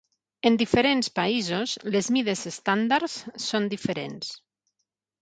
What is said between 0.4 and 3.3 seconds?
En diferents països, les mides "estàndards"